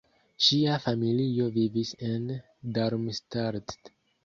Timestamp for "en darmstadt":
2.09-3.79